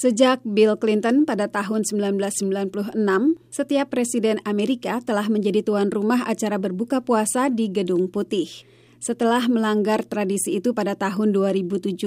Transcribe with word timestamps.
Sejak 0.00 0.40
Bill 0.48 0.80
Clinton 0.80 1.28
pada 1.28 1.44
tahun 1.52 1.84
1996, 1.84 2.96
setiap 3.52 3.92
presiden 3.92 4.40
Amerika 4.48 4.96
telah 5.04 5.28
menjadi 5.28 5.60
tuan 5.60 5.92
rumah 5.92 6.24
acara 6.24 6.56
berbuka 6.56 7.04
puasa 7.04 7.52
di 7.52 7.68
Gedung 7.68 8.08
Putih. 8.08 8.48
Setelah 8.96 9.44
melanggar 9.52 10.00
tradisi 10.08 10.56
itu 10.56 10.72
pada 10.72 10.96
tahun 10.96 11.36
2017, 11.36 12.00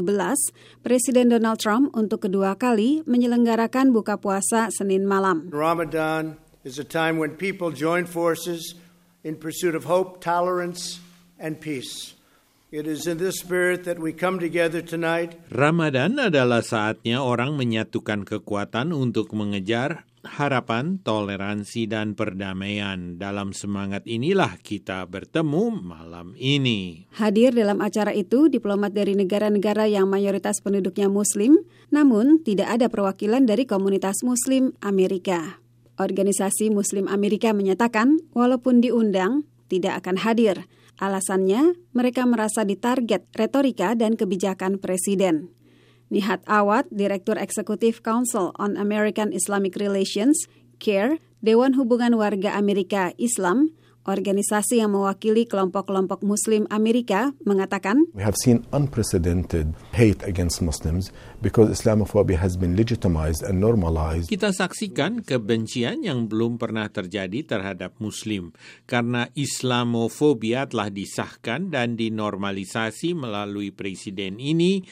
Presiden 0.81 1.37
Donald 1.37 1.61
Trump 1.61 1.93
untuk 1.93 2.25
kedua 2.25 2.57
kali 2.57 3.05
menyelenggarakan 3.05 3.93
buka 3.93 4.17
puasa 4.17 4.73
Senin 4.73 5.05
malam. 5.05 5.53
Ramadan 5.53 6.41
is 6.65 6.81
a 6.81 6.87
time 6.87 7.21
when 7.21 7.37
people 7.37 7.69
join 7.69 8.09
forces 8.09 8.73
in 9.21 9.37
pursuit 9.37 9.77
of 9.77 9.85
hope, 9.85 10.17
tolerance, 10.17 10.97
and 11.37 11.61
peace. 11.61 12.17
Ramadan 15.53 16.17
adalah 16.17 16.65
saatnya 16.65 17.21
orang 17.21 17.53
menyatukan 17.53 18.25
kekuatan 18.25 18.89
untuk 18.97 19.29
mengejar 19.37 20.09
harapan, 20.25 20.97
toleransi, 20.97 21.85
dan 21.85 22.17
perdamaian. 22.17 23.21
Dalam 23.21 23.53
semangat 23.53 24.09
inilah 24.09 24.57
kita 24.57 25.05
bertemu 25.05 25.69
malam 25.85 26.33
ini. 26.33 27.05
Hadir 27.13 27.53
dalam 27.53 27.77
acara 27.77 28.09
itu 28.09 28.49
diplomat 28.49 28.97
dari 28.97 29.13
negara-negara 29.13 29.85
yang 29.85 30.09
mayoritas 30.09 30.57
penduduknya 30.57 31.13
Muslim, 31.13 31.61
namun 31.93 32.41
tidak 32.41 32.73
ada 32.73 32.89
perwakilan 32.89 33.45
dari 33.45 33.69
komunitas 33.69 34.25
Muslim 34.25 34.73
Amerika. 34.81 35.61
Organisasi 36.01 36.73
Muslim 36.73 37.05
Amerika 37.05 37.53
menyatakan, 37.53 38.17
walaupun 38.33 38.81
diundang, 38.81 39.45
tidak 39.69 40.01
akan 40.01 40.17
hadir. 40.25 40.65
Alasannya, 41.03 41.75
mereka 41.91 42.23
merasa 42.23 42.63
ditarget 42.63 43.27
retorika 43.35 43.91
dan 43.91 44.15
kebijakan 44.15 44.79
presiden. 44.79 45.51
Nihat 46.07 46.47
Awad, 46.47 46.87
Direktur 46.95 47.35
Eksekutif 47.35 47.99
Council 47.99 48.55
on 48.55 48.79
American 48.79 49.35
Islamic 49.35 49.75
Relations, 49.75 50.47
CARE, 50.79 51.19
Dewan 51.43 51.75
Hubungan 51.75 52.15
Warga 52.15 52.55
Amerika 52.55 53.11
Islam, 53.19 53.75
organisasi 54.07 54.79
yang 54.79 54.95
mewakili 54.95 55.43
kelompok-kelompok 55.43 56.23
Muslim 56.23 56.67
Amerika 56.71 57.35
mengatakan, 57.43 58.07
We 58.15 58.23
have 58.23 58.39
seen 58.39 58.63
unprecedented 58.71 59.75
hate 59.93 60.25
against 60.25 60.59
Muslims 60.59 61.13
because 61.39 61.69
Islamophobia 61.69 62.41
has 62.41 62.57
been 62.57 62.73
legitimized 62.73 63.45
and 63.45 63.61
normalized. 63.61 64.27
Kita 64.27 64.49
saksikan 64.49 65.21
kebencian 65.21 66.01
yang 66.01 66.25
belum 66.25 66.57
pernah 66.57 66.89
terjadi 66.89 67.45
terhadap 67.45 68.01
Muslim 68.01 68.51
karena 68.89 69.29
Islamofobia 69.37 70.65
telah 70.67 70.89
disahkan 70.89 71.69
dan 71.69 71.95
dinormalisasi 71.95 73.13
melalui 73.13 73.69
presiden 73.69 74.41
ini 74.41 74.83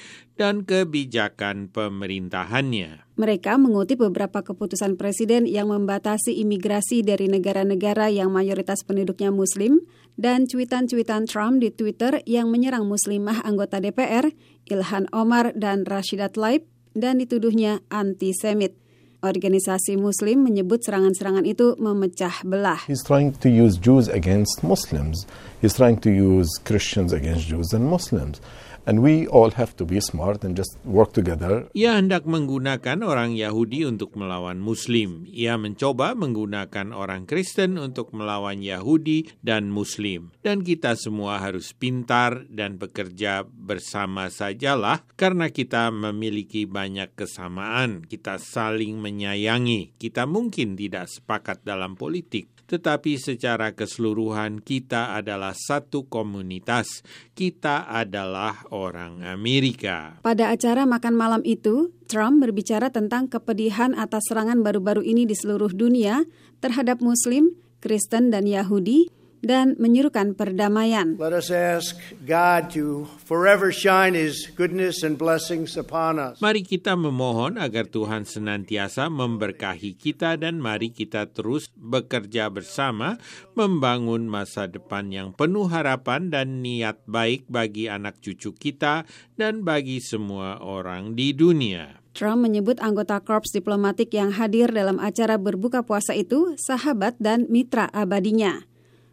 dan 0.42 0.66
kebijakan 0.66 1.70
pemerintahannya. 1.70 3.14
Mereka 3.14 3.62
mengutip 3.62 4.02
beberapa 4.02 4.42
keputusan 4.42 4.98
presiden 4.98 5.46
yang 5.46 5.70
membatasi 5.70 6.42
imigrasi 6.42 7.06
dari 7.06 7.30
negara-negara 7.30 8.10
yang 8.10 8.34
mayoritas 8.34 8.82
penduduknya 8.82 9.30
Muslim 9.30 9.86
dan 10.20 10.48
cuitan-cuitan 10.48 11.28
Trump 11.28 11.64
di 11.64 11.70
Twitter 11.72 12.20
yang 12.28 12.52
menyerang 12.52 12.88
muslimah 12.88 13.44
anggota 13.44 13.80
DPR, 13.80 14.32
Ilhan 14.68 15.12
Omar 15.12 15.56
dan 15.56 15.84
Rashidat 15.88 16.36
Laib, 16.36 16.68
dan 16.92 17.20
dituduhnya 17.20 17.84
antisemit. 17.88 18.76
Organisasi 19.22 20.02
Muslim 20.02 20.42
menyebut 20.50 20.82
serangan-serangan 20.82 21.46
itu 21.46 21.78
memecah 21.78 22.42
belah. 22.42 22.82
He's 22.90 23.06
trying 23.06 23.38
to 23.38 23.54
use 23.54 23.78
Jews 23.78 24.10
against 24.10 24.66
Muslims. 24.66 25.30
He's 25.62 25.78
trying 25.78 26.02
to 26.02 26.10
use 26.10 26.50
Christians 26.66 27.14
against 27.14 27.46
Jews 27.46 27.70
and 27.70 27.86
Muslims. 27.86 28.42
And 28.90 29.06
we 29.06 29.30
all 29.30 29.54
have 29.54 29.78
to 29.78 29.86
be 29.86 30.02
smart 30.02 30.42
and 30.42 30.58
just 30.58 30.74
work 30.82 31.14
together. 31.14 31.70
Ia 31.78 32.02
hendak 32.02 32.26
menggunakan 32.26 33.06
orang 33.06 33.38
Yahudi 33.38 33.86
untuk 33.86 34.18
melawan 34.18 34.58
Muslim. 34.58 35.30
Ia 35.30 35.56
mencoba 35.62 36.18
menggunakan 36.18 36.90
orang 36.90 37.30
Kristen 37.30 37.78
untuk 37.78 38.10
melawan 38.12 38.66
Yahudi 38.66 39.30
dan 39.46 39.70
Muslim. 39.70 40.34
Dan 40.42 40.66
kita 40.66 40.98
semua 40.98 41.38
harus 41.38 41.78
pintar 41.78 42.50
dan 42.50 42.82
bekerja 42.82 43.46
bersama 43.72 44.28
sajalah 44.28 45.08
karena 45.16 45.48
kita 45.48 45.88
memiliki 45.96 46.68
banyak 46.68 47.16
kesamaan. 47.16 48.04
Kita 48.04 48.36
saling 48.36 49.00
menyayangi. 49.00 49.96
Kita 49.96 50.28
mungkin 50.28 50.76
tidak 50.76 51.08
sepakat 51.08 51.64
dalam 51.64 51.96
politik, 51.96 52.52
tetapi 52.68 53.16
secara 53.16 53.72
keseluruhan 53.72 54.60
kita 54.60 55.16
adalah 55.16 55.56
satu 55.56 56.12
komunitas. 56.12 57.08
Kita 57.32 57.88
adalah 57.88 58.68
orang 58.76 59.24
Amerika. 59.24 60.20
Pada 60.20 60.52
acara 60.52 60.84
makan 60.84 61.16
malam 61.16 61.42
itu, 61.48 61.96
Trump 62.12 62.44
berbicara 62.44 62.92
tentang 62.92 63.32
kepedihan 63.32 63.96
atas 63.96 64.28
serangan 64.28 64.60
baru-baru 64.60 65.08
ini 65.08 65.24
di 65.24 65.36
seluruh 65.40 65.72
dunia 65.72 66.28
terhadap 66.60 67.00
Muslim, 67.00 67.56
Kristen, 67.80 68.36
dan 68.36 68.44
Yahudi, 68.44 69.08
dan 69.42 69.76
menyuruhkan 69.82 70.38
perdamaian. 70.38 71.18
Let 71.18 71.34
us 71.36 71.50
ask 71.50 71.98
God 72.24 72.70
to 72.78 73.10
forever 73.26 73.74
shine 73.74 74.14
His 74.14 74.48
goodness 74.54 75.02
and 75.02 75.18
blessings 75.18 75.76
upon 75.76 76.22
us. 76.22 76.40
Mari 76.40 76.62
kita 76.62 76.94
memohon 76.94 77.58
agar 77.58 77.90
Tuhan 77.90 78.24
senantiasa 78.26 79.10
memberkahi 79.10 79.98
kita 79.98 80.38
dan 80.38 80.62
mari 80.62 80.94
kita 80.94 81.30
terus 81.30 81.68
bekerja 81.74 82.48
bersama 82.54 83.18
membangun 83.58 84.30
masa 84.30 84.70
depan 84.70 85.10
yang 85.10 85.30
penuh 85.34 85.68
harapan 85.68 86.30
dan 86.30 86.62
niat 86.62 87.02
baik 87.10 87.50
bagi 87.50 87.90
anak 87.90 88.22
cucu 88.22 88.54
kita 88.56 89.04
dan 89.36 89.66
bagi 89.66 90.00
semua 90.00 90.62
orang 90.62 91.18
di 91.18 91.34
dunia. 91.34 92.02
Trump 92.12 92.44
menyebut 92.44 92.76
anggota 92.84 93.24
korps 93.24 93.56
diplomatik 93.56 94.12
yang 94.12 94.36
hadir 94.36 94.68
dalam 94.68 95.00
acara 95.00 95.40
berbuka 95.40 95.80
puasa 95.80 96.12
itu 96.12 96.60
sahabat 96.60 97.16
dan 97.24 97.48
mitra 97.48 97.88
abadinya. 97.96 98.71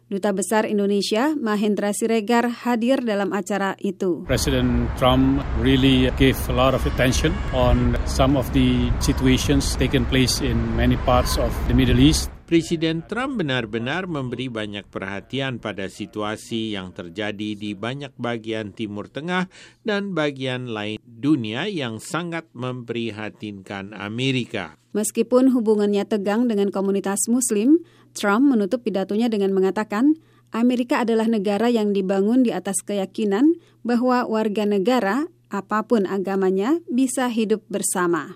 Duta 0.09 0.33
Besar 0.33 0.65
Indonesia 0.65 1.37
Mahendra 1.37 1.93
Siregar 1.93 2.49
hadir 2.65 3.05
dalam 3.05 3.29
acara 3.29 3.77
itu. 3.77 4.25
President 4.25 4.89
Trump 4.97 5.45
really 5.61 6.09
gave 6.17 6.33
a 6.49 6.55
lot 6.57 6.73
of 6.73 6.81
attention 6.89 7.29
on 7.53 7.93
some 8.09 8.33
of 8.33 8.49
the 8.49 8.89
situations 8.97 9.77
taken 9.77 10.09
place 10.09 10.41
in 10.41 10.57
many 10.73 10.97
parts 11.05 11.37
of 11.37 11.53
the 11.69 11.77
Middle 11.77 12.01
East. 12.01 12.33
Presiden 12.49 13.05
Trump 13.05 13.37
benar-benar 13.37 14.09
memberi 14.09 14.49
banyak 14.49 14.89
perhatian 14.89 15.61
pada 15.61 15.85
situasi 15.85 16.73
yang 16.73 16.89
terjadi 16.89 17.53
di 17.53 17.77
banyak 17.77 18.09
bagian 18.17 18.73
Timur 18.73 19.13
Tengah 19.13 19.45
dan 19.85 20.17
bagian 20.17 20.73
lain 20.73 20.97
dunia 21.05 21.69
yang 21.69 22.01
sangat 22.01 22.49
memprihatinkan 22.57 23.93
Amerika. 23.93 24.73
Meskipun 24.89 25.53
hubungannya 25.53 26.01
tegang 26.01 26.49
dengan 26.49 26.73
komunitas 26.73 27.29
Muslim, 27.29 27.85
Trump 28.11 28.51
menutup 28.51 28.83
pidatonya 28.83 29.31
dengan 29.31 29.55
mengatakan 29.55 30.19
Amerika 30.51 30.99
adalah 31.05 31.29
negara 31.31 31.71
yang 31.71 31.95
dibangun 31.95 32.43
di 32.43 32.51
atas 32.51 32.83
keyakinan 32.83 33.55
bahwa 33.87 34.27
warga 34.27 34.67
negara, 34.67 35.29
apa 35.47 35.87
pun 35.87 36.03
agamanya, 36.03 36.83
bisa 36.91 37.31
hidup 37.31 37.63
bersama. 37.71 38.27